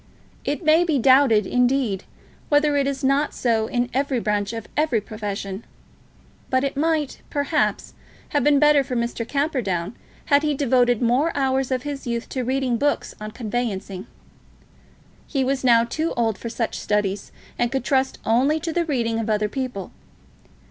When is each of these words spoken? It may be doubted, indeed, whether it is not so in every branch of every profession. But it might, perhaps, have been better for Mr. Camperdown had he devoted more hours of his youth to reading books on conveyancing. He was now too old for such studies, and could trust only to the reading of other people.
It 0.43 0.65
may 0.65 0.83
be 0.83 0.97
doubted, 0.97 1.45
indeed, 1.45 2.05
whether 2.49 2.75
it 2.75 2.87
is 2.87 3.03
not 3.03 3.35
so 3.35 3.67
in 3.67 3.87
every 3.93 4.19
branch 4.19 4.51
of 4.51 4.67
every 4.75 4.99
profession. 4.99 5.63
But 6.49 6.63
it 6.63 6.75
might, 6.75 7.21
perhaps, 7.29 7.93
have 8.29 8.43
been 8.43 8.57
better 8.57 8.83
for 8.83 8.95
Mr. 8.95 9.27
Camperdown 9.27 9.95
had 10.25 10.41
he 10.41 10.55
devoted 10.55 11.03
more 11.03 11.31
hours 11.37 11.69
of 11.69 11.83
his 11.83 12.07
youth 12.07 12.29
to 12.29 12.41
reading 12.41 12.77
books 12.77 13.13
on 13.21 13.29
conveyancing. 13.29 14.07
He 15.27 15.43
was 15.43 15.63
now 15.63 15.83
too 15.83 16.13
old 16.17 16.35
for 16.35 16.49
such 16.49 16.79
studies, 16.79 17.31
and 17.59 17.71
could 17.71 17.83
trust 17.85 18.17
only 18.25 18.59
to 18.59 18.73
the 18.73 18.85
reading 18.85 19.19
of 19.19 19.29
other 19.29 19.49
people. 19.49 19.91